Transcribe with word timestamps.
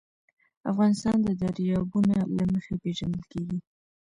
افغانستان 0.71 1.17
د 1.23 1.29
دریابونه 1.41 2.15
له 2.37 2.43
مخې 2.53 2.73
پېژندل 2.83 3.23
کېږي. 3.33 3.59